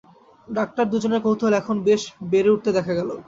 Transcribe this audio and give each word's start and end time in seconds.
Doctor 0.47 0.85
দুজনের 0.91 1.21
কৌতুহল 1.25 1.53
এখন 1.61 1.75
বেশ 1.87 2.01
বেড়ে 2.31 2.53
উঠতে 2.55 2.69
দেখা 2.77 2.93
গেল। 2.99 3.09